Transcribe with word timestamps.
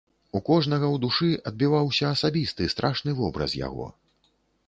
У 0.37 0.39
кожнага 0.45 0.87
ў 0.87 0.97
душы 1.03 1.29
адбіваўся 1.49 2.05
асабісты 2.17 2.69
страшны 2.75 3.11
вобраз 3.19 3.51
яго. 3.67 3.85